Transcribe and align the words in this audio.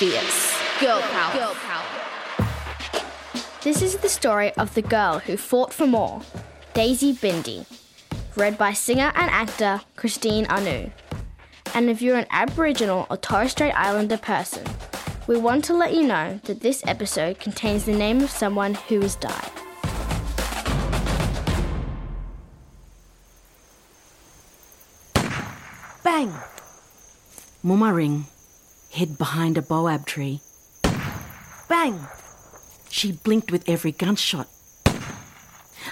fierce. 0.00 0.58
Girl 0.80 1.02
power. 1.02 1.34
Girl 1.34 1.54
power. 1.56 2.48
This 3.60 3.82
is 3.82 3.98
the 3.98 4.08
story 4.08 4.50
of 4.54 4.72
the 4.72 4.80
girl 4.80 5.18
who 5.18 5.36
fought 5.36 5.74
for 5.74 5.86
more, 5.86 6.22
Daisy 6.72 7.12
Bindi, 7.12 7.66
read 8.34 8.56
by 8.56 8.72
singer 8.72 9.12
and 9.14 9.30
actor 9.30 9.82
Christine 9.96 10.46
Anu. 10.46 10.88
And 11.74 11.90
if 11.90 12.00
you're 12.00 12.16
an 12.16 12.24
Aboriginal 12.30 13.06
or 13.10 13.18
Torres 13.18 13.50
Strait 13.50 13.72
Islander 13.72 14.16
person, 14.16 14.64
we 15.26 15.36
want 15.36 15.66
to 15.66 15.74
let 15.74 15.92
you 15.92 16.04
know 16.04 16.40
that 16.44 16.60
this 16.60 16.82
episode 16.86 17.38
contains 17.38 17.84
the 17.84 17.92
name 17.92 18.22
of 18.22 18.30
someone 18.30 18.76
who 18.88 19.02
has 19.02 19.16
died. 19.16 19.50
Bang! 26.02 26.32
Mumaring 27.62 28.24
hid 28.90 29.16
behind 29.16 29.56
a 29.56 29.62
boab 29.62 30.04
tree. 30.04 30.40
Bang! 31.68 32.06
She 32.90 33.12
blinked 33.12 33.50
with 33.50 33.68
every 33.68 33.92
gunshot. 33.92 34.48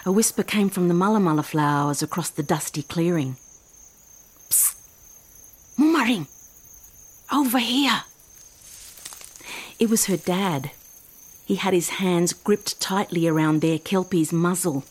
A 0.04 0.12
whisper 0.12 0.42
came 0.42 0.68
from 0.68 0.88
the 0.88 0.94
mulla 0.94 1.20
mulla 1.20 1.44
flowers 1.44 2.02
across 2.02 2.28
the 2.28 2.42
dusty 2.42 2.82
clearing. 2.82 3.36
Psst! 4.50 4.74
Mumaring! 5.78 6.26
Over 7.32 7.58
here! 7.58 8.02
It 9.78 9.88
was 9.88 10.06
her 10.06 10.16
dad. 10.16 10.72
He 11.46 11.54
had 11.54 11.72
his 11.72 11.90
hands 12.00 12.32
gripped 12.32 12.80
tightly 12.80 13.28
around 13.28 13.60
their 13.60 13.78
kelpie's 13.78 14.32
muzzle. 14.32 14.84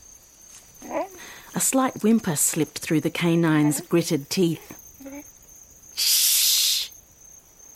A 1.53 1.59
slight 1.59 2.03
whimper 2.03 2.35
slipped 2.35 2.79
through 2.79 3.01
the 3.01 3.09
canine's 3.09 3.81
gritted 3.81 4.29
teeth. 4.29 4.73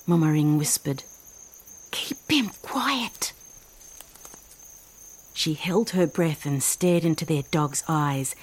Shh! 0.03 0.07
Mumaring 0.07 0.57
whispered. 0.57 1.03
Keep 1.91 2.31
him 2.31 2.51
quiet. 2.61 3.33
She 5.33 5.53
held 5.53 5.91
her 5.91 6.07
breath 6.07 6.45
and 6.45 6.61
stared 6.61 7.03
into 7.03 7.25
their 7.25 7.43
dog's 7.51 7.83
eyes, 7.87 8.35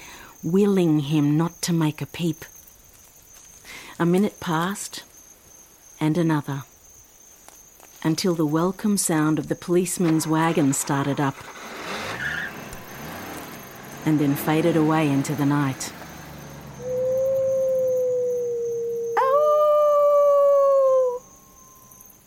willing 0.42 1.00
him 1.00 1.36
not 1.36 1.60
to 1.62 1.72
make 1.72 2.02
a 2.02 2.06
peep. 2.06 2.44
A 3.98 4.06
minute 4.06 4.40
passed, 4.40 5.04
and 6.00 6.16
another, 6.16 6.62
until 8.02 8.34
the 8.34 8.46
welcome 8.46 8.96
sound 8.96 9.38
of 9.38 9.48
the 9.48 9.54
policeman's 9.56 10.26
wagon 10.26 10.72
started 10.72 11.20
up, 11.20 11.36
and 14.04 14.18
then 14.18 14.34
faded 14.34 14.76
away 14.76 15.08
into 15.08 15.34
the 15.34 15.46
night. 15.46 15.92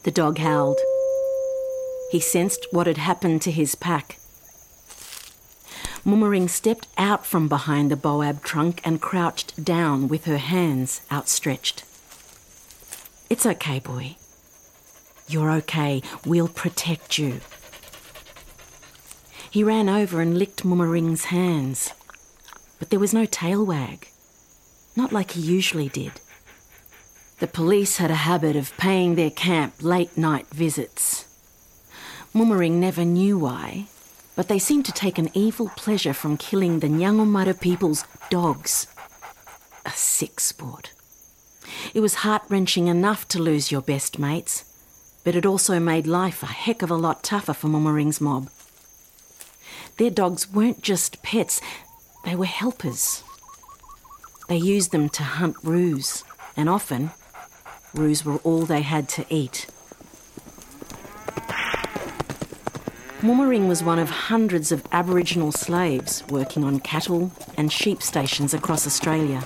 The 0.04 0.12
dog 0.12 0.40
howled. 0.40 0.80
He 2.12 2.20
sensed 2.20 2.66
what 2.72 2.88
had 2.88 2.98
happened 2.98 3.42
to 3.44 3.52
his 3.52 3.76
pack. 3.76 4.18
Mumaring 6.04 6.50
stepped 6.50 6.88
out 6.98 7.24
from 7.24 7.48
behind 7.48 7.92
the 7.92 7.96
boab 7.96 8.44
trunk 8.44 8.82
and 8.84 9.00
crouched 9.00 9.64
down 9.64 10.08
with 10.08 10.26
her 10.26 10.40
hands 10.40 11.02
outstretched. 11.12 11.84
It's 13.30 13.46
okay, 13.46 13.80
boy. 13.80 14.16
You're 15.28 15.52
okay. 15.52 16.02
We'll 16.26 16.48
protect 16.48 17.20
you. 17.20 17.40
He 19.52 19.64
ran 19.64 19.88
over 19.88 20.20
and 20.20 20.40
licked 20.40 20.66
Mumaring's 20.66 21.26
hands, 21.26 21.94
but 22.80 22.90
there 22.90 23.00
was 23.00 23.14
no 23.14 23.26
tail 23.26 23.64
wag, 23.64 24.08
not 24.96 25.14
like 25.14 25.32
he 25.32 25.42
usually 25.42 25.90
did. 25.90 26.14
The 27.42 27.48
police 27.48 27.98
had 27.98 28.12
a 28.12 28.30
habit 28.30 28.56
of 28.56 28.78
paying 28.78 29.16
their 29.16 29.32
camp 29.32 29.74
late 29.82 30.16
night 30.16 30.46
visits. 30.50 31.26
Mumaring 32.36 32.80
never 32.80 33.04
knew 33.04 33.36
why, 33.40 33.88
but 34.36 34.48
they 34.48 34.60
seemed 34.60 34.86
to 34.86 34.92
take 34.92 35.18
an 35.18 35.32
evil 35.34 35.70
pleasure 35.76 36.14
from 36.14 36.38
killing 36.38 36.82
the 36.82 36.88
Nyangumara 36.88 37.60
people's 37.60 38.06
dogs. 38.30 38.86
A 39.88 39.90
sick 39.90 40.40
sport. 40.40 40.92
It 41.96 42.02
was 42.02 42.22
heart 42.22 42.44
wrenching 42.48 42.86
enough 42.86 43.28
to 43.30 43.42
lose 43.42 43.72
your 43.72 43.82
best 43.82 44.20
mates, 44.20 44.64
but 45.24 45.36
it 45.36 45.44
also 45.44 45.80
made 45.80 46.06
life 46.06 46.44
a 46.44 46.46
heck 46.46 46.84
of 46.84 46.92
a 46.92 46.96
lot 46.96 47.24
tougher 47.24 47.56
for 47.56 47.70
Mumaring's 47.70 48.22
mob. 48.22 48.52
Their 49.98 50.12
dogs 50.12 50.48
weren't 50.48 50.84
just 50.84 51.24
pets, 51.24 51.60
they 52.24 52.36
were 52.36 52.46
helpers. 52.46 53.24
They 54.48 54.58
used 54.58 54.92
them 54.92 55.10
to 55.10 55.24
hunt 55.24 55.56
roos, 55.64 56.24
and 56.56 56.70
often, 56.70 57.10
roos 57.94 58.24
were 58.26 58.38
all 58.38 58.66
they 58.66 58.82
had 58.82 59.10
to 59.10 59.26
eat. 59.30 59.68
Mumaring 63.22 63.68
was 63.68 63.84
one 63.84 64.00
of 64.00 64.10
hundreds 64.10 64.72
of 64.72 64.84
Aboriginal 64.92 65.52
slaves 65.52 66.24
working 66.30 66.64
on 66.64 66.80
cattle 66.80 67.32
and 67.56 67.72
sheep 67.72 68.02
stations 68.02 68.54
across 68.54 68.88
Australia. 68.88 69.44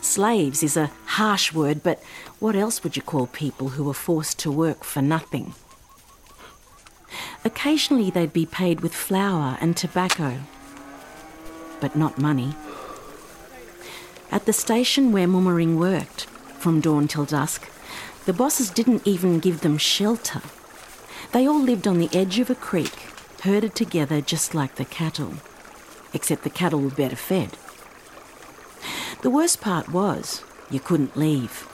Slaves 0.00 0.62
is 0.62 0.78
a 0.78 0.90
harsh 1.04 1.52
word, 1.52 1.82
but 1.82 2.02
what 2.38 2.56
else 2.56 2.82
would 2.82 2.96
you 2.96 3.02
call 3.02 3.26
people 3.26 3.70
who 3.70 3.84
were 3.84 3.92
forced 3.92 4.38
to 4.38 4.50
work 4.50 4.82
for 4.82 5.02
nothing? 5.02 5.52
Occasionally 7.44 8.10
they'd 8.10 8.32
be 8.32 8.46
paid 8.46 8.80
with 8.80 8.94
flour 8.94 9.58
and 9.60 9.76
tobacco, 9.76 10.38
but 11.80 11.96
not 11.96 12.18
money. 12.18 12.54
At 14.32 14.46
the 14.46 14.52
station 14.54 15.12
where 15.12 15.26
Mumaring 15.26 15.76
worked, 15.76 16.26
from 16.60 16.80
dawn 16.80 17.08
till 17.08 17.24
dusk, 17.24 17.70
the 18.26 18.32
bosses 18.32 18.70
didn't 18.70 19.06
even 19.06 19.40
give 19.40 19.62
them 19.62 19.78
shelter. 19.78 20.42
They 21.32 21.46
all 21.46 21.60
lived 21.60 21.88
on 21.88 21.98
the 21.98 22.14
edge 22.14 22.38
of 22.38 22.50
a 22.50 22.54
creek, 22.54 22.94
herded 23.42 23.74
together 23.74 24.20
just 24.20 24.54
like 24.54 24.74
the 24.74 24.84
cattle, 24.84 25.34
except 26.12 26.44
the 26.44 26.50
cattle 26.50 26.80
were 26.80 26.90
better 26.90 27.16
fed. 27.16 27.56
The 29.22 29.30
worst 29.30 29.60
part 29.60 29.88
was 29.88 30.44
you 30.70 30.80
couldn't 30.80 31.16
leave. 31.16 31.66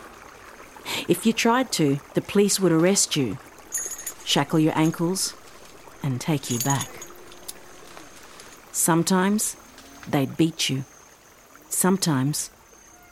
If 1.08 1.26
you 1.26 1.32
tried 1.32 1.72
to, 1.72 1.98
the 2.14 2.22
police 2.22 2.60
would 2.60 2.72
arrest 2.72 3.16
you, 3.16 3.38
shackle 4.24 4.60
your 4.60 4.76
ankles, 4.78 5.34
and 6.03 6.20
take 6.20 6.50
you 6.50 6.58
back. 6.60 6.88
Sometimes 8.70 9.56
they'd 10.08 10.36
beat 10.36 10.70
you. 10.70 10.84
Sometimes 11.68 12.50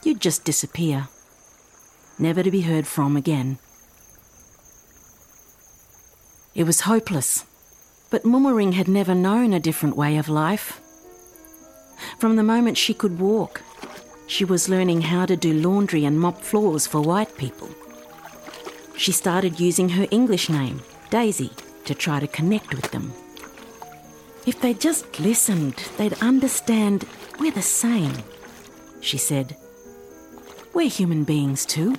you'd 0.05 0.21
just 0.21 0.45
disappear, 0.45 1.09
never 2.19 2.43
to 2.43 2.51
be 2.51 2.63
heard 2.63 2.87
from 2.87 3.17
again. 3.17 3.59
It 6.55 6.65
was 6.65 6.83
hopeless, 6.83 7.45
but 8.11 8.25
Mumaring 8.25 8.73
had 8.73 8.89
never 8.89 9.15
known 9.15 9.53
a 9.53 9.61
different 9.61 9.97
way 9.97 10.17
of 10.17 10.29
life. 10.29 10.81
From 12.19 12.37
the 12.37 12.43
moment 12.43 12.79
she 12.79 12.95
could 12.95 13.19
walk, 13.19 13.63
she 14.27 14.45
was 14.45 14.69
learning 14.69 15.03
how 15.03 15.27
to 15.27 15.37
do 15.37 15.53
laundry 15.53 16.05
and 16.05 16.19
mop 16.19 16.41
floors 16.41 16.87
for 16.87 17.01
white 17.01 17.37
people. 17.37 17.69
She 18.97 19.13
started 19.13 19.59
using 19.59 19.89
her 19.91 20.07
English 20.11 20.49
name, 20.49 20.83
Daisy, 21.11 21.51
to 21.85 21.95
try 21.95 22.21
to 22.21 22.29
connect 22.29 22.75
with 22.75 22.91
them. 22.93 23.13
If 24.47 24.61
they 24.61 24.75
just 24.75 25.19
listened, 25.21 25.75
they'd 25.97 26.23
understand 26.23 27.07
we're 27.41 27.51
the 27.51 27.63
same, 27.63 28.13
she 29.01 29.19
said. 29.19 29.57
We're 30.75 30.89
human 30.89 31.23
beings 31.23 31.65
too. 31.65 31.95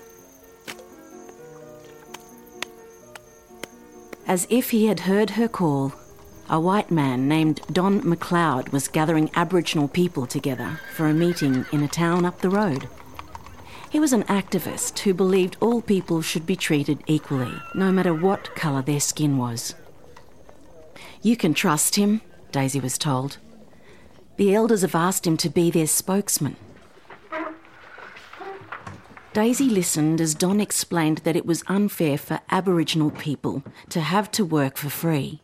As 4.27 4.45
if 4.49 4.71
he 4.71 4.87
had 4.87 5.01
heard 5.01 5.31
her 5.31 5.47
call, 5.47 5.93
a 6.49 6.59
white 6.59 6.91
man 6.91 7.29
named 7.29 7.61
Don 7.71 8.01
McLeod 8.01 8.73
was 8.73 8.89
gathering 8.89 9.31
Aboriginal 9.33 9.87
people 9.87 10.27
together 10.27 10.81
for 10.93 11.07
a 11.07 11.13
meeting 11.13 11.65
in 11.71 11.83
a 11.83 11.87
town 11.87 12.25
up 12.25 12.41
the 12.41 12.49
road. 12.49 12.89
He 13.89 13.99
was 13.99 14.11
an 14.11 14.23
activist 14.23 14.99
who 14.99 15.13
believed 15.13 15.55
all 15.61 15.81
people 15.81 16.21
should 16.21 16.45
be 16.45 16.57
treated 16.57 16.99
equally, 17.07 17.53
no 17.73 17.93
matter 17.93 18.13
what 18.13 18.55
colour 18.55 18.81
their 18.81 18.99
skin 18.99 19.37
was. 19.37 19.73
You 21.21 21.37
can 21.37 21.53
trust 21.53 21.95
him, 21.95 22.19
Daisy 22.51 22.81
was 22.81 22.97
told. 22.97 23.37
The 24.35 24.53
elders 24.53 24.81
have 24.81 24.95
asked 24.95 25.25
him 25.25 25.37
to 25.37 25.49
be 25.49 25.71
their 25.71 25.87
spokesman. 25.87 26.57
Daisy 29.35 29.65
listened 29.65 30.21
as 30.21 30.33
Don 30.33 30.61
explained 30.61 31.17
that 31.25 31.35
it 31.35 31.45
was 31.45 31.61
unfair 31.67 32.17
for 32.17 32.39
Aboriginal 32.51 33.11
people 33.11 33.63
to 33.89 33.99
have 33.99 34.31
to 34.31 34.45
work 34.45 34.77
for 34.77 34.89
free. 34.89 35.41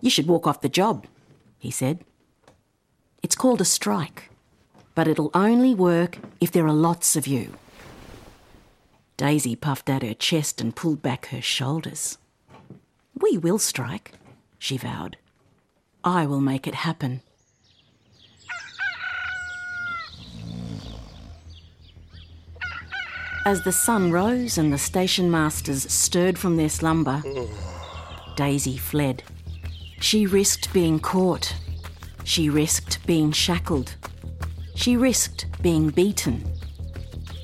You 0.00 0.08
should 0.08 0.26
walk 0.26 0.46
off 0.46 0.62
the 0.62 0.70
job, 0.70 1.06
he 1.58 1.70
said. 1.70 2.02
It's 3.22 3.34
called 3.34 3.60
a 3.60 3.66
strike, 3.66 4.30
but 4.94 5.06
it'll 5.06 5.30
only 5.34 5.74
work 5.74 6.16
if 6.40 6.50
there 6.50 6.66
are 6.66 6.72
lots 6.72 7.14
of 7.14 7.26
you. 7.26 7.52
Daisy 9.18 9.54
puffed 9.54 9.90
out 9.90 10.02
her 10.02 10.14
chest 10.14 10.58
and 10.58 10.74
pulled 10.74 11.02
back 11.02 11.26
her 11.26 11.42
shoulders. 11.42 12.16
We 13.20 13.36
will 13.36 13.58
strike, 13.58 14.12
she 14.58 14.78
vowed. 14.78 15.18
I 16.02 16.24
will 16.24 16.40
make 16.40 16.66
it 16.66 16.76
happen. 16.76 17.20
As 23.46 23.62
the 23.62 23.70
sun 23.70 24.10
rose 24.10 24.58
and 24.58 24.72
the 24.72 24.76
station 24.76 25.30
masters 25.30 25.88
stirred 25.88 26.36
from 26.36 26.56
their 26.56 26.68
slumber, 26.68 27.22
Daisy 28.34 28.76
fled. 28.76 29.22
She 30.00 30.26
risked 30.26 30.72
being 30.72 30.98
caught. 30.98 31.54
She 32.24 32.50
risked 32.50 33.06
being 33.06 33.30
shackled. 33.30 33.94
She 34.74 34.96
risked 34.96 35.46
being 35.62 35.90
beaten. 35.90 36.44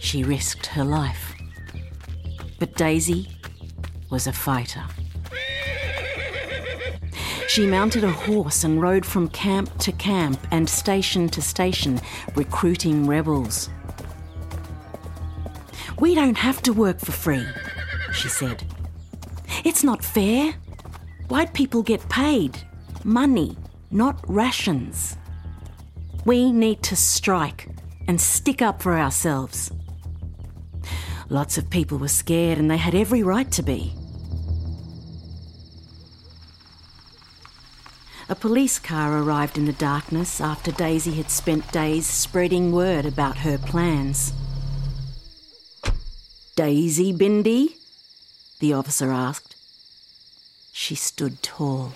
She 0.01 0.25
risked 0.25 0.67
her 0.67 0.83
life. 0.85 1.37
But 2.59 2.75
Daisy 2.75 3.29
was 4.11 4.27
a 4.27 4.33
fighter. 4.33 4.83
She 7.47 7.65
mounted 7.65 8.03
a 8.03 8.11
horse 8.11 8.65
and 8.65 8.83
rode 8.83 9.07
from 9.07 9.29
camp 9.29 9.79
to 9.79 9.93
camp 9.93 10.41
and 10.51 10.69
station 10.69 11.29
to 11.29 11.41
station, 11.41 12.01
recruiting 12.35 13.07
rebels. 13.07 13.69
We 16.03 16.17
don't 16.17 16.39
have 16.39 16.61
to 16.63 16.73
work 16.73 16.99
for 16.99 17.13
free, 17.13 17.47
she 18.13 18.29
said. 18.29 18.65
It's 19.65 19.85
not 19.85 20.05
fair. 20.05 20.53
White 21.29 21.55
people 21.55 21.81
get 21.85 22.09
paid 22.09 22.59
money, 23.05 23.57
not 23.93 24.19
rations. 24.29 25.17
We 26.25 26.51
need 26.51 26.83
to 26.83 26.97
strike 26.97 27.69
and 28.09 28.21
stick 28.21 28.61
up 28.61 28.83
for 28.83 28.99
ourselves. 28.99 29.71
Lots 31.29 31.57
of 31.57 31.71
people 31.71 31.99
were 31.99 32.09
scared 32.09 32.59
and 32.59 32.69
they 32.69 32.79
had 32.79 32.97
every 32.97 33.23
right 33.23 33.53
to 33.53 33.63
be. 33.63 33.95
A 38.29 38.35
police 38.35 38.81
car 38.81 39.23
arrived 39.23 39.57
in 39.57 39.67
the 39.67 39.73
darkness 39.75 40.41
after 40.41 40.73
Daisy 40.73 41.13
had 41.13 41.31
spent 41.31 41.71
days 41.71 42.09
spreading 42.09 42.73
word 42.73 43.07
about 43.07 43.37
her 43.37 43.57
plans. 43.57 44.33
Daisy 46.55 47.15
Bindi? 47.15 47.77
The 48.61 48.75
officer 48.75 49.11
asked. 49.11 49.57
She 50.73 50.95
stood 50.95 51.43
tall. 51.43 51.93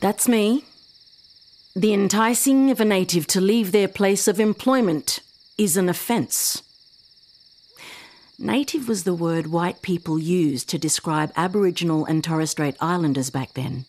That's 0.00 0.26
me. 0.26 0.64
The 1.74 1.92
enticing 1.92 2.70
of 2.70 2.80
a 2.80 2.86
native 2.86 3.26
to 3.28 3.40
leave 3.40 3.72
their 3.72 3.88
place 3.88 4.26
of 4.26 4.40
employment 4.40 5.20
is 5.58 5.76
an 5.76 5.90
offence. 5.90 6.62
Native 8.38 8.88
was 8.88 9.04
the 9.04 9.14
word 9.14 9.48
white 9.48 9.82
people 9.82 10.18
used 10.18 10.70
to 10.70 10.78
describe 10.78 11.32
Aboriginal 11.36 12.06
and 12.06 12.24
Torres 12.24 12.50
Strait 12.52 12.76
Islanders 12.80 13.28
back 13.28 13.52
then. 13.52 13.84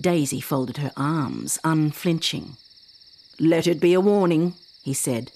Daisy 0.00 0.40
folded 0.40 0.76
her 0.76 0.92
arms, 0.96 1.58
unflinching. 1.64 2.56
Let 3.40 3.66
it 3.66 3.80
be 3.80 3.92
a 3.92 4.00
warning, 4.00 4.54
he 4.82 4.94
said. 4.94 5.32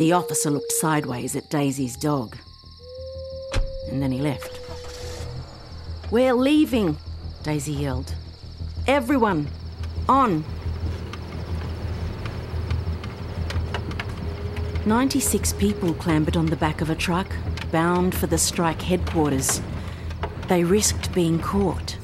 The 0.00 0.12
officer 0.12 0.48
looked 0.48 0.72
sideways 0.72 1.36
at 1.36 1.50
Daisy's 1.50 1.94
dog. 1.94 2.38
And 3.90 4.02
then 4.02 4.10
he 4.10 4.18
left. 4.18 4.58
We're 6.10 6.32
leaving, 6.32 6.96
Daisy 7.42 7.74
yelled. 7.74 8.14
Everyone, 8.86 9.46
on. 10.08 10.42
96 14.86 15.52
people 15.52 15.92
clambered 15.92 16.38
on 16.38 16.46
the 16.46 16.56
back 16.56 16.80
of 16.80 16.88
a 16.88 16.94
truck, 16.94 17.36
bound 17.70 18.14
for 18.14 18.26
the 18.26 18.38
strike 18.38 18.80
headquarters. 18.80 19.60
They 20.48 20.64
risked 20.64 21.12
being 21.12 21.38
caught. 21.40 21.98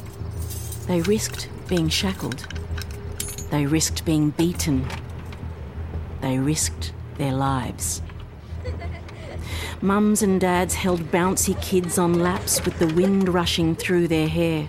They 0.86 1.00
risked 1.00 1.48
being 1.66 1.88
shackled. 1.88 2.46
They 3.50 3.64
risked 3.64 4.04
being 4.04 4.32
beaten. 4.32 4.86
They 6.20 6.38
risked 6.38 6.92
their 7.18 7.32
lives. 7.32 8.02
Mums 9.82 10.22
and 10.22 10.40
dads 10.40 10.74
held 10.74 11.10
bouncy 11.10 11.60
kids 11.60 11.98
on 11.98 12.14
laps 12.14 12.64
with 12.64 12.78
the 12.78 12.86
wind 12.86 13.28
rushing 13.28 13.74
through 13.76 14.08
their 14.08 14.28
hair. 14.28 14.68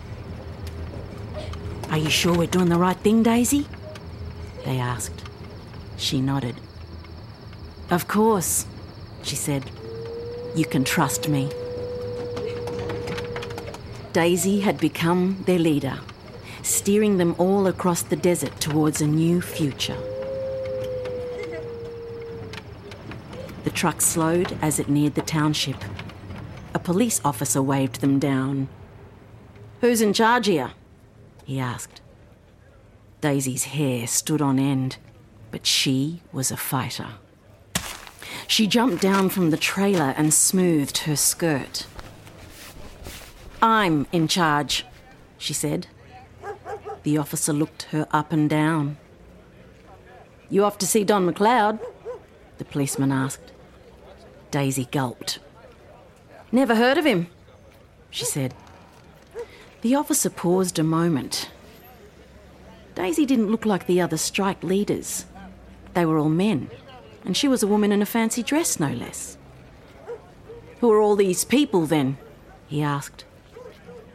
Are 1.90 1.98
you 1.98 2.10
sure 2.10 2.38
we're 2.38 2.48
doing 2.48 2.70
the 2.70 2.78
right 2.78 2.98
thing, 2.98 3.24
Daisy? 3.24 3.66
They 4.66 4.80
asked. 4.80 5.24
She 5.96 6.20
nodded. 6.20 6.56
Of 7.90 8.08
course, 8.08 8.68
she 9.24 9.38
said. 9.38 9.72
You 10.56 10.66
can 10.66 10.84
trust 10.84 11.30
me. 11.30 11.50
Daisy 14.12 14.60
had 14.60 14.78
become 14.80 15.44
their 15.46 15.60
leader, 15.60 16.00
steering 16.64 17.18
them 17.18 17.36
all 17.38 17.68
across 17.68 18.02
the 18.02 18.16
desert 18.16 18.60
towards 18.60 19.00
a 19.00 19.08
new 19.08 19.42
future. 19.42 19.98
Truck 23.78 24.02
slowed 24.02 24.58
as 24.60 24.80
it 24.80 24.90
neared 24.90 25.14
the 25.14 25.22
township. 25.22 25.78
A 26.74 26.80
police 26.80 27.22
officer 27.24 27.62
waved 27.62 28.02
them 28.02 28.18
down. 28.18 28.70
Who's 29.82 30.02
in 30.02 30.14
charge 30.14 30.48
here? 30.48 30.72
he 31.46 31.60
asked. 31.60 32.02
Daisy's 33.22 33.66
hair 33.66 34.08
stood 34.08 34.42
on 34.42 34.58
end, 34.58 34.98
but 35.52 35.68
she 35.68 36.22
was 36.34 36.50
a 36.50 36.58
fighter. 36.58 37.10
She 38.48 38.66
jumped 38.66 39.00
down 39.00 39.30
from 39.30 39.52
the 39.52 39.58
trailer 39.58 40.16
and 40.18 40.34
smoothed 40.34 41.00
her 41.00 41.16
skirt. 41.16 41.86
I'm 43.62 44.08
in 44.12 44.28
charge, 44.28 44.86
she 45.38 45.54
said. 45.54 45.86
The 47.04 47.20
officer 47.20 47.54
looked 47.54 47.84
her 47.92 48.08
up 48.10 48.32
and 48.32 48.50
down. 48.50 48.98
You 50.50 50.66
off 50.66 50.80
to 50.80 50.88
see 50.88 51.04
Don 51.04 51.32
McLeod? 51.32 51.80
The 52.58 52.66
policeman 52.66 53.12
asked. 53.12 53.52
Daisy 54.52 54.88
gulped. 54.92 55.40
Never 56.52 56.76
heard 56.76 56.98
of 56.98 57.06
him, 57.06 57.28
she 58.10 58.26
said. 58.26 58.54
The 59.82 59.96
officer 59.96 60.30
paused 60.30 60.80
a 60.80 60.84
moment. 60.84 61.50
Daisy 62.96 63.26
didn't 63.26 63.52
look 63.52 63.66
like 63.66 63.86
the 63.86 64.02
other 64.02 64.18
strike 64.18 64.64
leaders. 64.64 65.26
They 65.94 66.06
were 66.06 66.18
all 66.18 66.30
men 66.30 66.70
and 67.28 67.36
she 67.36 67.50
was 67.50 67.62
a 67.62 67.68
woman 67.68 67.92
in 67.92 68.02
a 68.02 68.06
fancy 68.06 68.42
dress, 68.42 68.80
no 68.80 68.94
less. 68.94 69.38
Who 70.80 70.90
are 70.94 71.02
all 71.02 71.18
these 71.18 71.44
people 71.44 71.86
then? 71.86 72.18
he 72.68 72.82
asked. 72.82 73.26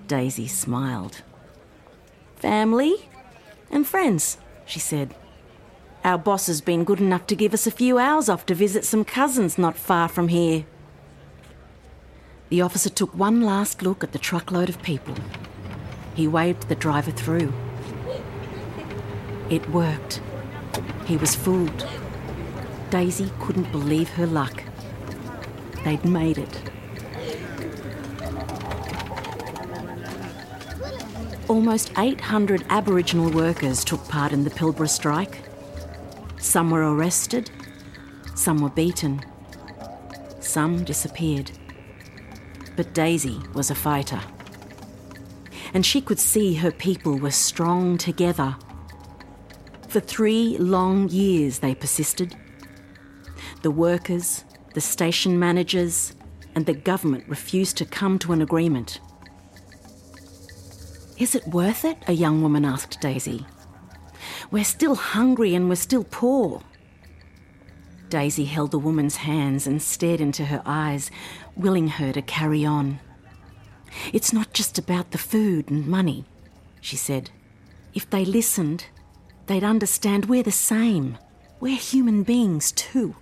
Daisy 0.08 0.48
smiled. 0.48 1.20
Family 2.36 3.10
and 3.70 3.86
friends, 3.86 4.38
she 4.64 4.78
said. 4.78 5.14
Our 6.04 6.18
boss 6.18 6.48
has 6.48 6.60
been 6.60 6.82
good 6.82 7.00
enough 7.00 7.28
to 7.28 7.36
give 7.36 7.54
us 7.54 7.64
a 7.64 7.70
few 7.70 7.96
hours 7.96 8.28
off 8.28 8.44
to 8.46 8.56
visit 8.56 8.84
some 8.84 9.04
cousins 9.04 9.56
not 9.56 9.76
far 9.76 10.08
from 10.08 10.28
here. 10.28 10.64
The 12.48 12.60
officer 12.60 12.90
took 12.90 13.14
one 13.14 13.42
last 13.42 13.82
look 13.82 14.02
at 14.02 14.10
the 14.10 14.18
truckload 14.18 14.68
of 14.68 14.82
people. 14.82 15.14
He 16.14 16.26
waved 16.26 16.68
the 16.68 16.74
driver 16.74 17.12
through. 17.12 17.52
It 19.48 19.70
worked. 19.70 20.20
He 21.06 21.16
was 21.16 21.36
fooled. 21.36 21.86
Daisy 22.90 23.30
couldn't 23.38 23.70
believe 23.70 24.08
her 24.10 24.26
luck. 24.26 24.64
They'd 25.84 26.04
made 26.04 26.38
it. 26.38 26.60
Almost 31.48 31.92
800 31.96 32.64
Aboriginal 32.70 33.30
workers 33.30 33.84
took 33.84 34.06
part 34.08 34.32
in 34.32 34.42
the 34.42 34.50
Pilbara 34.50 34.88
strike. 34.88 35.51
Some 36.42 36.70
were 36.70 36.92
arrested, 36.94 37.50
some 38.34 38.58
were 38.58 38.68
beaten, 38.68 39.22
some 40.40 40.84
disappeared. 40.84 41.52
But 42.76 42.92
Daisy 42.92 43.40
was 43.54 43.70
a 43.70 43.76
fighter. 43.76 44.20
And 45.72 45.86
she 45.86 46.00
could 46.00 46.18
see 46.18 46.54
her 46.54 46.72
people 46.72 47.16
were 47.16 47.30
strong 47.30 47.96
together. 47.96 48.56
For 49.88 50.00
three 50.00 50.58
long 50.58 51.08
years 51.08 51.60
they 51.60 51.76
persisted 51.76 52.36
the 53.62 53.70
workers, 53.70 54.44
the 54.74 54.80
station 54.80 55.38
managers, 55.38 56.14
and 56.56 56.66
the 56.66 56.74
government 56.74 57.24
refused 57.28 57.76
to 57.76 57.84
come 57.84 58.18
to 58.18 58.32
an 58.32 58.42
agreement. 58.42 59.00
Is 61.18 61.36
it 61.36 61.46
worth 61.46 61.84
it? 61.84 61.98
A 62.08 62.12
young 62.12 62.42
woman 62.42 62.64
asked 62.64 63.00
Daisy. 63.00 63.46
We're 64.52 64.64
still 64.64 64.96
hungry 64.96 65.54
and 65.54 65.70
we're 65.70 65.76
still 65.76 66.04
poor. 66.04 66.62
Daisy 68.10 68.44
held 68.44 68.70
the 68.70 68.78
woman's 68.78 69.16
hands 69.16 69.66
and 69.66 69.80
stared 69.80 70.20
into 70.20 70.44
her 70.44 70.60
eyes, 70.66 71.10
willing 71.56 71.88
her 71.88 72.12
to 72.12 72.20
carry 72.20 72.62
on. 72.62 73.00
It's 74.12 74.30
not 74.30 74.52
just 74.52 74.78
about 74.78 75.10
the 75.10 75.16
food 75.16 75.70
and 75.70 75.86
money, 75.86 76.26
she 76.82 76.96
said. 76.96 77.30
If 77.94 78.10
they 78.10 78.26
listened, 78.26 78.84
they'd 79.46 79.64
understand 79.64 80.26
we're 80.26 80.42
the 80.42 80.50
same. 80.50 81.16
We're 81.58 81.78
human 81.78 82.22
beings 82.22 82.72
too. 82.72 83.16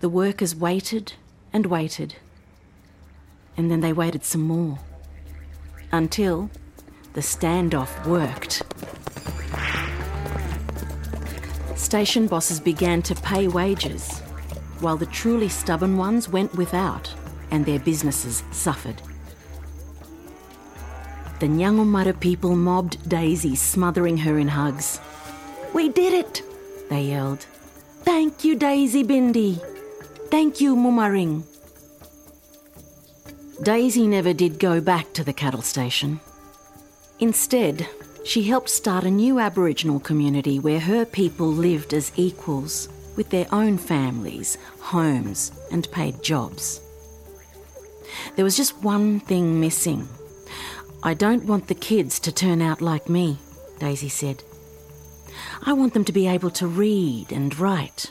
The 0.00 0.10
workers 0.10 0.54
waited 0.54 1.14
and 1.54 1.64
waited, 1.64 2.16
and 3.56 3.70
then 3.70 3.80
they 3.80 3.94
waited 3.94 4.24
some 4.24 4.42
more 4.42 4.78
until 5.90 6.50
the 7.14 7.22
standoff 7.22 8.06
worked. 8.06 8.62
Station 11.76 12.26
bosses 12.26 12.60
began 12.60 13.02
to 13.02 13.14
pay 13.16 13.48
wages, 13.48 14.20
while 14.80 14.96
the 14.96 15.06
truly 15.06 15.48
stubborn 15.48 15.96
ones 15.96 16.28
went 16.28 16.54
without 16.54 17.12
and 17.50 17.66
their 17.66 17.78
businesses 17.78 18.42
suffered. 18.52 19.00
The 21.40 21.46
Nyangumara 21.46 22.18
people 22.18 22.56
mobbed 22.56 23.08
Daisy, 23.08 23.54
smothering 23.54 24.16
her 24.18 24.38
in 24.38 24.48
hugs. 24.48 25.00
We 25.74 25.88
did 25.88 26.12
it, 26.12 26.42
they 26.88 27.02
yelled. 27.02 27.46
Thank 28.02 28.44
you, 28.44 28.54
Daisy 28.56 29.02
Bindi. 29.02 29.60
Thank 30.30 30.60
you, 30.60 30.76
Mumaring. 30.76 31.44
Daisy 33.62 34.06
never 34.06 34.32
did 34.32 34.58
go 34.58 34.80
back 34.80 35.12
to 35.14 35.24
the 35.24 35.32
cattle 35.32 35.62
station. 35.62 36.20
Instead, 37.18 37.86
she 38.24 38.42
helped 38.42 38.70
start 38.70 39.04
a 39.04 39.10
new 39.10 39.38
Aboriginal 39.38 40.00
community 40.00 40.58
where 40.58 40.80
her 40.80 41.04
people 41.04 41.46
lived 41.46 41.92
as 41.92 42.12
equals, 42.16 42.88
with 43.16 43.30
their 43.30 43.46
own 43.52 43.78
families, 43.78 44.58
homes, 44.80 45.52
and 45.70 45.90
paid 45.92 46.22
jobs. 46.22 46.80
There 48.34 48.44
was 48.44 48.56
just 48.56 48.82
one 48.82 49.20
thing 49.20 49.60
missing. 49.60 50.08
I 51.02 51.14
don't 51.14 51.44
want 51.44 51.68
the 51.68 51.74
kids 51.74 52.18
to 52.20 52.32
turn 52.32 52.62
out 52.62 52.80
like 52.80 53.08
me, 53.08 53.38
Daisy 53.78 54.08
said. 54.08 54.42
I 55.62 55.72
want 55.74 55.94
them 55.94 56.04
to 56.06 56.12
be 56.12 56.26
able 56.26 56.50
to 56.52 56.66
read 56.66 57.30
and 57.30 57.56
write. 57.58 58.10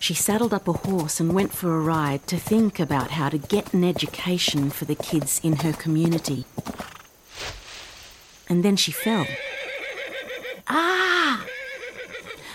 She 0.00 0.14
saddled 0.14 0.54
up 0.54 0.68
a 0.68 0.72
horse 0.72 1.20
and 1.20 1.34
went 1.34 1.52
for 1.52 1.76
a 1.76 1.80
ride 1.80 2.26
to 2.28 2.36
think 2.36 2.78
about 2.80 3.10
how 3.10 3.28
to 3.28 3.38
get 3.38 3.74
an 3.74 3.84
education 3.84 4.70
for 4.70 4.84
the 4.84 4.94
kids 4.94 5.40
in 5.42 5.56
her 5.56 5.72
community. 5.72 6.44
And 8.48 8.64
then 8.64 8.76
she 8.76 8.92
fell. 8.92 9.26
Ah! 10.68 11.44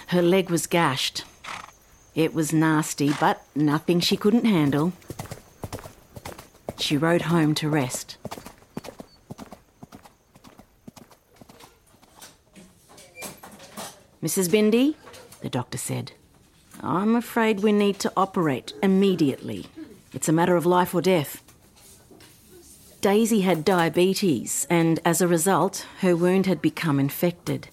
Her 0.08 0.22
leg 0.22 0.50
was 0.50 0.68
gashed. 0.68 1.26
It 2.16 2.34
was 2.34 2.54
nasty, 2.54 3.12
but 3.20 3.44
nothing 3.56 4.00
she 4.00 4.18
couldn't 4.18 4.46
handle. 4.46 4.94
She 6.78 6.98
rode 6.98 7.24
home 7.24 7.54
to 7.56 7.70
rest. 7.70 8.18
Mrs. 14.22 14.48
Bindi, 14.48 14.96
the 15.42 15.50
doctor 15.50 15.78
said, 15.78 16.14
I'm 16.86 17.16
afraid 17.16 17.62
we 17.62 17.72
need 17.72 17.98
to 18.00 18.12
operate 18.18 18.74
immediately. 18.84 19.68
It's 20.14 20.28
a 20.28 20.34
matter 20.34 20.58
of 20.58 20.66
life 20.66 20.94
or 20.94 21.02
death. 21.02 21.42
Daisy 23.00 23.42
had 23.42 23.64
diabetes, 23.64 24.68
and 24.70 25.00
as 25.06 25.22
a 25.22 25.28
result, 25.28 25.88
her 26.02 26.14
wound 26.14 26.46
had 26.46 26.62
become 26.62 27.00
infected. 27.00 27.70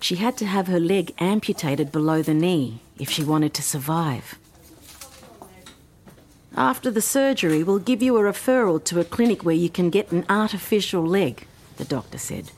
She 0.00 0.16
had 0.16 0.36
to 0.38 0.46
have 0.46 0.66
her 0.66 0.80
leg 0.80 1.14
amputated 1.18 1.92
below 1.92 2.20
the 2.22 2.34
knee 2.34 2.80
if 2.98 3.08
she 3.08 3.22
wanted 3.22 3.54
to 3.54 3.62
survive. 3.62 4.36
After 6.56 6.90
the 6.90 7.00
surgery, 7.00 7.62
we'll 7.62 7.78
give 7.78 8.02
you 8.02 8.16
a 8.16 8.20
referral 8.20 8.82
to 8.84 8.98
a 8.98 9.04
clinic 9.04 9.44
where 9.44 9.54
you 9.54 9.68
can 9.68 9.90
get 9.90 10.10
an 10.10 10.24
artificial 10.28 11.06
leg, 11.06 11.46
the 11.76 11.84
doctor 11.84 12.18
said. 12.18 12.50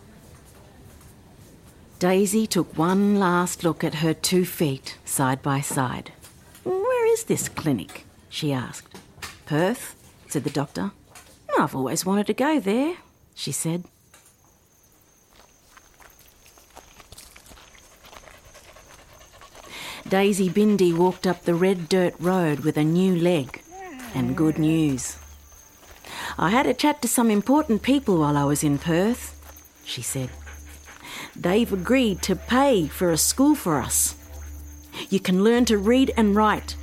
Daisy 2.00 2.46
took 2.46 2.78
one 2.78 3.20
last 3.20 3.62
look 3.62 3.84
at 3.84 3.96
her 3.96 4.14
two 4.14 4.46
feet 4.46 4.96
side 5.04 5.42
by 5.42 5.60
side. 5.60 6.14
Where 6.64 7.12
is 7.12 7.24
this 7.24 7.46
clinic? 7.46 8.06
she 8.30 8.54
asked. 8.54 8.98
Perth, 9.44 9.94
said 10.26 10.44
the 10.44 10.48
doctor. 10.48 10.92
I've 11.58 11.76
always 11.76 12.06
wanted 12.06 12.26
to 12.28 12.32
go 12.32 12.58
there, 12.58 12.96
she 13.34 13.52
said. 13.52 13.84
Daisy 20.08 20.48
Bindi 20.48 20.96
walked 20.96 21.26
up 21.26 21.42
the 21.42 21.54
red 21.54 21.86
dirt 21.90 22.14
road 22.18 22.60
with 22.60 22.78
a 22.78 22.82
new 22.82 23.14
leg 23.14 23.62
and 24.14 24.34
good 24.34 24.58
news. 24.58 25.18
I 26.38 26.48
had 26.48 26.66
a 26.66 26.72
chat 26.72 27.02
to 27.02 27.08
some 27.08 27.30
important 27.30 27.82
people 27.82 28.20
while 28.20 28.38
I 28.38 28.44
was 28.44 28.64
in 28.64 28.78
Perth, 28.78 29.36
she 29.84 30.00
said. 30.00 30.30
They've 31.36 31.72
agreed 31.72 32.22
to 32.22 32.36
pay 32.36 32.86
for 32.88 33.10
a 33.10 33.16
school 33.16 33.54
for 33.54 33.78
us. 33.78 34.14
You 35.08 35.20
can 35.20 35.44
learn 35.44 35.64
to 35.66 35.78
read 35.78 36.12
and 36.16 36.36
write 36.36 36.76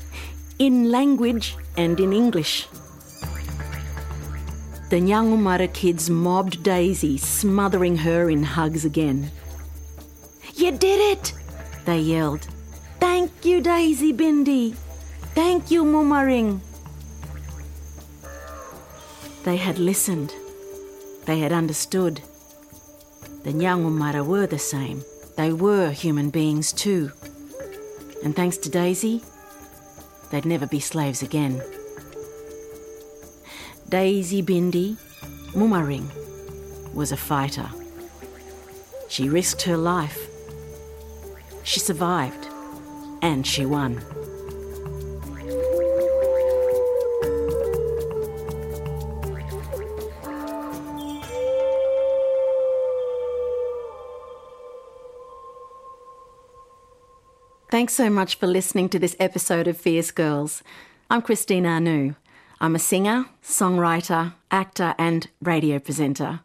in 0.60 0.90
language 0.92 1.56
and 1.76 2.00
in 2.00 2.14
English. 2.14 2.68
The 4.90 5.02
Nyangumara 5.02 5.74
kids 5.74 6.10
mobbed 6.10 6.64
Daisy, 6.64 7.18
smothering 7.18 7.98
her 7.98 8.30
in 8.30 8.44
hugs 8.44 8.86
again. 8.86 9.32
You 10.56 10.72
did 10.72 11.00
it! 11.18 11.34
They 11.86 12.00
yelled. 12.00 12.48
Thank 13.00 13.46
you, 13.46 13.62
Daisy 13.62 14.14
Bindi. 14.14 14.76
Thank 15.36 15.70
you, 15.70 15.84
Mumaring. 15.84 16.62
They 19.44 19.58
had 19.58 19.78
listened. 19.78 20.34
They 21.26 21.40
had 21.40 21.52
understood. 21.52 22.22
The 23.48 23.54
Nyangumara 23.54 24.26
were 24.26 24.46
the 24.46 24.60
same. 24.60 25.06
They 25.38 25.54
were 25.54 25.92
human 25.92 26.32
beings 26.32 26.74
too. 26.74 27.14
And 28.22 28.36
thanks 28.36 28.58
to 28.58 28.70
Daisy, 28.70 29.24
they'd 30.30 30.44
never 30.44 30.68
be 30.68 30.82
slaves 30.82 31.24
again. 31.24 31.64
Daisy 33.88 34.44
Bindi, 34.44 34.98
Mumaring, 35.54 36.12
was 36.94 37.14
a 37.14 37.16
fighter. 37.16 37.70
She 39.08 39.30
risked 39.30 39.62
her 39.62 39.78
life. 39.78 40.28
She 41.64 41.80
survived. 41.80 42.50
And 43.22 43.48
she 43.48 43.66
won. 43.66 44.04
Thanks 57.78 57.94
so 57.94 58.10
much 58.10 58.40
for 58.40 58.48
listening 58.48 58.90
to 58.90 58.98
this 58.98 59.16
episode 59.20 59.68
of 59.68 59.78
Fierce 59.78 60.10
Girls. 60.10 60.64
I'm 61.12 61.22
Christine 61.22 61.68
Anu. 61.68 62.16
I'm 62.60 62.74
a 62.74 62.80
singer, 62.80 63.28
songwriter, 63.44 64.34
actor, 64.50 64.96
and 64.98 65.28
radio 65.44 65.78
presenter. 65.78 66.40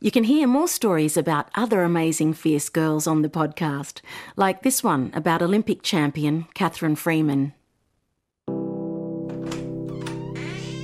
You 0.00 0.10
can 0.10 0.24
hear 0.24 0.48
more 0.48 0.66
stories 0.66 1.16
about 1.16 1.50
other 1.54 1.84
amazing 1.84 2.34
fierce 2.34 2.68
girls 2.68 3.06
on 3.06 3.22
the 3.22 3.28
podcast, 3.28 4.00
like 4.34 4.64
this 4.64 4.82
one 4.82 5.12
about 5.14 5.40
Olympic 5.40 5.82
champion 5.82 6.48
Catherine 6.52 6.96
Freeman. 6.96 7.52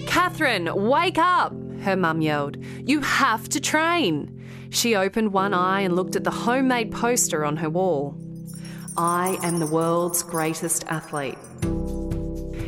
Catherine, 0.07 0.73
wake 0.89 1.19
up! 1.19 1.53
Her 1.81 1.97
mum 1.97 2.21
yelled. 2.21 2.57
You 2.87 3.01
have 3.01 3.49
to 3.49 3.59
train. 3.59 4.47
She 4.71 4.95
opened 4.95 5.33
one 5.33 5.55
eye 5.55 5.81
and 5.81 5.97
looked 5.97 6.15
at 6.15 6.23
the 6.23 6.31
homemade 6.31 6.93
poster 6.93 7.45
on 7.45 7.57
her 7.57 7.69
wall. 7.69 8.17
I 8.97 9.39
am 9.43 9.59
the 9.59 9.67
world's 9.67 10.23
greatest 10.23 10.85
athlete. 10.89 11.39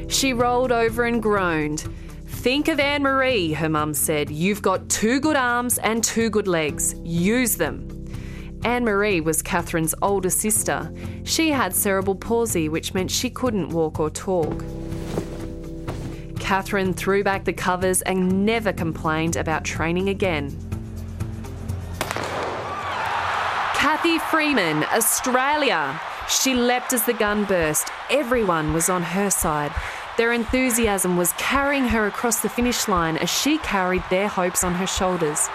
She 0.08 0.32
rolled 0.32 0.72
over 0.72 1.04
and 1.04 1.22
groaned. 1.22 1.88
Think 2.26 2.68
of 2.68 2.78
Anne 2.78 3.02
Marie, 3.02 3.52
her 3.52 3.68
mum 3.68 3.94
said. 3.94 4.30
You've 4.30 4.62
got 4.62 4.88
two 4.88 5.20
good 5.20 5.36
arms 5.36 5.78
and 5.78 6.02
two 6.02 6.30
good 6.30 6.48
legs. 6.48 6.94
Use 7.02 7.56
them. 7.56 7.88
Anne 8.64 8.84
Marie 8.84 9.20
was 9.20 9.42
Catherine's 9.42 9.94
older 10.02 10.30
sister. 10.30 10.92
She 11.24 11.50
had 11.50 11.74
cerebral 11.74 12.14
palsy, 12.14 12.68
which 12.68 12.94
meant 12.94 13.10
she 13.10 13.30
couldn't 13.30 13.70
walk 13.70 13.98
or 13.98 14.10
talk. 14.10 14.64
Catherine 16.38 16.92
threw 16.92 17.24
back 17.24 17.44
the 17.44 17.52
covers 17.52 18.02
and 18.02 18.44
never 18.44 18.72
complained 18.72 19.36
about 19.36 19.64
training 19.64 20.08
again. 20.08 20.56
Kathy 23.74 24.18
Freeman, 24.18 24.84
Australia. 24.92 26.00
She 26.40 26.54
leapt 26.54 26.94
as 26.94 27.04
the 27.04 27.12
gun 27.12 27.44
burst. 27.44 27.90
Everyone 28.08 28.72
was 28.72 28.88
on 28.88 29.02
her 29.02 29.28
side. 29.28 29.70
Their 30.16 30.32
enthusiasm 30.32 31.18
was 31.18 31.34
carrying 31.34 31.84
her 31.88 32.06
across 32.06 32.40
the 32.40 32.48
finish 32.48 32.88
line 32.88 33.18
as 33.18 33.28
she 33.28 33.58
carried 33.58 34.02
their 34.08 34.28
hopes 34.28 34.64
on 34.64 34.74
her 34.74 34.86
shoulders. 34.86 35.48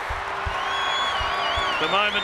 The 1.81 1.89
moment 1.89 2.23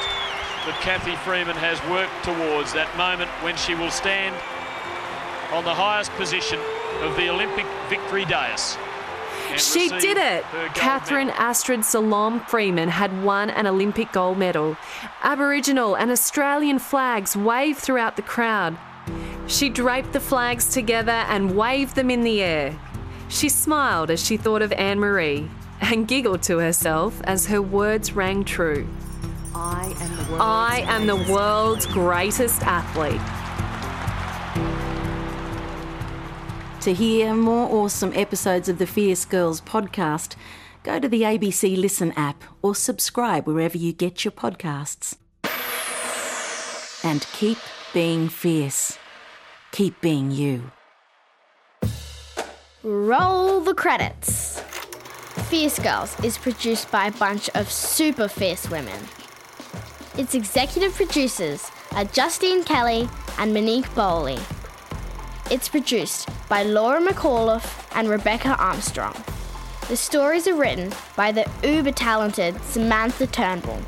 that 0.65 0.77
Kathy 0.81 1.15
Freeman 1.25 1.57
has 1.57 1.81
worked 1.89 2.23
towards, 2.23 2.73
that 2.73 2.95
moment 2.95 3.31
when 3.41 3.57
she 3.57 3.73
will 3.73 3.91
stand 3.91 4.35
on 5.51 5.63
the 5.63 5.73
highest 5.73 6.11
position 6.11 6.59
of 7.01 7.15
the 7.15 7.29
Olympic 7.29 7.65
victory 7.89 8.23
dais. 8.23 8.77
And 9.53 9.61
She 9.61 9.89
did 9.89 10.17
it! 10.17 10.43
her 10.45 10.67
Catherine 10.73 11.27
medal. 11.27 11.43
Astrid 11.43 11.85
Salome 11.85 12.39
Freeman 12.47 12.89
had 12.89 13.23
won 13.23 13.51
an 13.51 13.67
Olympic 13.67 14.11
gold 14.11 14.37
medal. 14.37 14.75
Aboriginal 15.21 15.95
and 15.95 16.09
Australian 16.09 16.79
flags 16.79 17.35
waved 17.37 17.79
throughout 17.79 18.15
the 18.15 18.23
crowd. 18.23 18.77
She 19.47 19.69
draped 19.69 20.13
the 20.13 20.19
flags 20.19 20.67
together 20.67 21.11
and 21.11 21.55
waved 21.55 21.95
them 21.95 22.09
in 22.09 22.21
the 22.23 22.41
air. 22.41 22.79
She 23.29 23.49
smiled 23.49 24.09
as 24.09 24.23
she 24.25 24.37
thought 24.37 24.61
of 24.61 24.71
Anne 24.73 24.99
Marie 24.99 25.49
and 25.81 26.07
giggled 26.07 26.41
to 26.43 26.57
herself 26.57 27.21
as 27.25 27.47
her 27.47 27.61
words 27.61 28.13
rang 28.13 28.43
true. 28.43 28.87
I 29.53 29.93
am 29.99 30.17
the 30.17 30.23
world's, 30.23 30.41
I 30.41 30.83
am 30.87 31.07
the 31.07 31.31
world's 31.31 31.85
greatest 31.85 32.63
athlete. 32.63 33.42
To 36.83 36.93
hear 36.93 37.33
more 37.33 37.71
awesome 37.71 38.11
episodes 38.13 38.67
of 38.67 38.77
the 38.77 38.85
Fierce 38.85 39.23
Girls 39.23 39.61
podcast, 39.61 40.35
go 40.83 40.99
to 40.99 41.07
the 41.07 41.21
ABC 41.21 41.77
Listen 41.77 42.11
app 42.17 42.43
or 42.61 42.75
subscribe 42.75 43.47
wherever 43.47 43.77
you 43.77 43.93
get 43.93 44.25
your 44.25 44.33
podcasts. 44.33 45.15
And 47.01 47.25
keep 47.31 47.57
being 47.93 48.27
fierce. 48.27 48.97
Keep 49.71 50.01
being 50.01 50.29
you. 50.29 50.71
Roll 52.83 53.61
the 53.61 53.73
credits. 53.73 54.59
Fierce 55.47 55.79
Girls 55.79 56.19
is 56.21 56.37
produced 56.37 56.91
by 56.91 57.07
a 57.07 57.11
bunch 57.13 57.49
of 57.55 57.71
super 57.71 58.27
fierce 58.27 58.69
women. 58.69 58.99
Its 60.17 60.35
executive 60.35 60.93
producers 60.93 61.65
are 61.93 62.03
Justine 62.03 62.65
Kelly 62.65 63.07
and 63.39 63.53
Monique 63.53 63.95
Bowley. 63.95 64.39
It's 65.53 65.69
produced 65.69 66.27
by 66.49 66.63
Laura 66.63 66.99
McAuliffe 66.99 67.85
and 67.95 68.09
Rebecca 68.09 68.55
Armstrong. 68.57 69.15
The 69.87 69.95
stories 69.95 70.47
are 70.47 70.55
written 70.55 70.91
by 71.15 71.31
the 71.31 71.47
uber 71.63 71.91
talented 71.91 72.59
Samantha 72.63 73.27
Turnbull. 73.27 73.79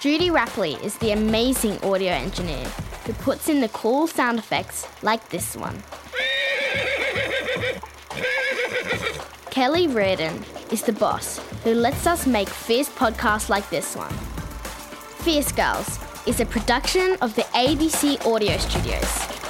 Judy 0.00 0.30
Rapley 0.30 0.82
is 0.82 0.96
the 0.96 1.12
amazing 1.12 1.78
audio 1.84 2.12
engineer 2.12 2.64
who 3.04 3.12
puts 3.12 3.50
in 3.50 3.60
the 3.60 3.68
cool 3.68 4.06
sound 4.06 4.38
effects 4.38 4.88
like 5.02 5.28
this 5.28 5.54
one. 5.58 5.82
Kelly 9.50 9.88
Reardon 9.88 10.42
is 10.70 10.84
the 10.84 10.94
boss 10.94 11.38
who 11.64 11.74
lets 11.74 12.06
us 12.06 12.26
make 12.26 12.48
fierce 12.48 12.88
podcasts 12.88 13.50
like 13.50 13.68
this 13.68 13.94
one. 13.94 14.14
Fierce 15.20 15.52
Girls 15.52 15.98
is 16.26 16.40
a 16.40 16.46
production 16.46 17.18
of 17.20 17.34
the 17.34 17.42
ABC 17.52 18.24
Audio 18.24 18.56
Studios. 18.56 19.41